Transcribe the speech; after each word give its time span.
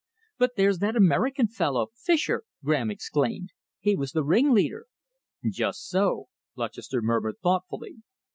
"But 0.39 0.55
there's 0.57 0.79
that 0.79 0.95
American 0.95 1.47
fellow 1.47 1.85
Fischer!" 1.93 2.43
Graham 2.63 2.89
exclaimed. 2.89 3.51
"He 3.79 3.95
was 3.95 4.13
the 4.13 4.23
ringleader!" 4.23 4.87
"Just 5.47 5.87
so," 5.89 6.29
Lutchester 6.55 7.03
murmured 7.03 7.35
thoughtfully. 7.43 7.97